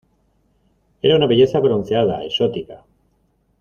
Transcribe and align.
era 1.03 1.15
una 1.15 1.27
belleza 1.27 1.59
bronceada, 1.59 2.23
exótica 2.25 2.83